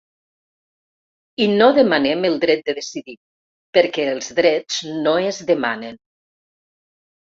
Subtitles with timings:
[1.45, 3.15] I no demanem el dret de decidir
[3.79, 6.01] perquè els drets no es demanen.